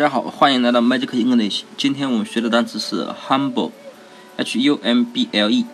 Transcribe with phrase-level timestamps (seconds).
[0.00, 1.64] 大家好，欢迎来到 Magic English。
[1.76, 5.66] 今天我们学的单词是 humble，h-u-m-b-l-e，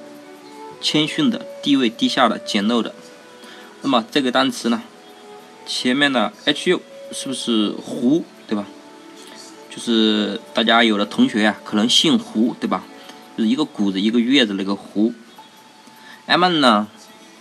[0.80, 2.92] 谦逊的、地位低下的、简陋的。
[3.82, 4.82] 那么这个单词呢，
[5.64, 8.66] 前面的 h-u 是不是胡，对吧？
[9.70, 12.82] 就是大家有的同学呀，可能姓胡，对吧？
[13.38, 15.14] 就是一个谷子一个月的那个胡。
[16.26, 16.88] m 呢，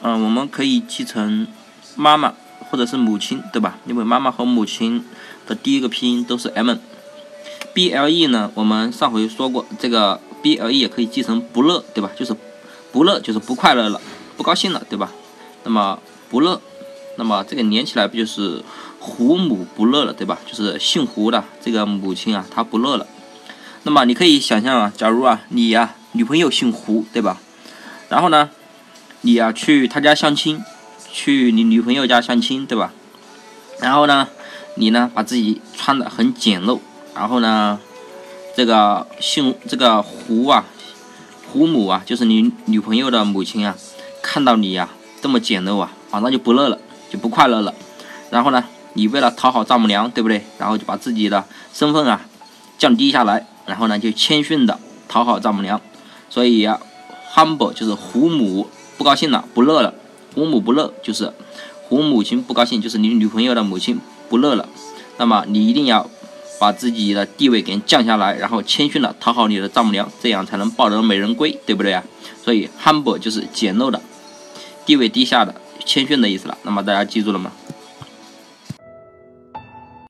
[0.04, 1.48] 嗯，我们可以记成
[1.96, 2.36] 妈妈
[2.70, 3.78] 或者是母亲，对吧？
[3.86, 5.04] 因为妈妈和母亲。
[5.48, 8.50] 的第一个拼音都是 m，b l e 呢？
[8.56, 12.10] 我们上回说过，这个 b l e 也可以记成不乐，对吧？
[12.18, 12.36] 就是
[12.92, 14.02] 不乐，就是不快乐了，
[14.36, 15.12] 不高兴了，对吧？
[15.64, 16.00] 那么
[16.32, 16.60] 不乐，
[17.18, 18.64] 那么这个连起来不就是
[19.00, 20.40] 胡母不乐了，对吧？
[20.48, 23.06] 就是姓胡的这个母亲啊，她不乐了。
[23.84, 27.40] 那么你可以想象啊，假如啊，你呀女朋友姓胡，对吧？
[28.10, 28.50] 然后呢，
[29.22, 30.60] 你呀去她家相亲，
[31.16, 32.92] 去你女朋友家相亲，对吧？
[33.80, 34.28] 然后呢？
[34.78, 36.80] 你呢，把自己穿的很简陋，
[37.16, 37.80] 然后呢，
[38.54, 40.66] 这个姓这个胡啊，
[41.50, 43.78] 胡母啊，就是你女朋友的母亲啊，
[44.22, 44.90] 看到你呀
[45.22, 46.78] 这么简陋啊，马上就不乐了，
[47.10, 47.74] 就不快乐了。
[48.30, 50.44] 然后呢，你为了讨好丈母娘，对不对？
[50.58, 52.26] 然后就把自己的身份啊
[52.78, 55.80] 降低下来，然后呢就谦逊的讨好丈母娘。
[56.30, 56.82] 所以呀
[57.34, 59.94] ，humble 就是胡母不高兴了，不乐了。
[60.36, 61.34] 胡母不乐就是
[61.84, 64.00] 胡母亲不高兴，就是你女朋友的母亲。
[64.28, 64.68] 不乐了，
[65.18, 66.10] 那么你一定要
[66.60, 72.04] 把自己的地位给降下来，然后谦逊的讨好你的丈母娘，这样才能抱得美人归，对不对啊？
[72.44, 74.02] 所以 humble 就是简陋的，
[74.84, 75.54] 地位低下的，
[75.86, 76.58] 谦逊的意思了。
[76.64, 77.52] 那么大家记住了吗？